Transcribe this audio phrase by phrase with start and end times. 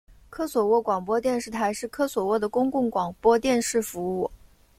[0.31, 4.31] 科索沃广播电视台是科索沃的公共广播电视服务。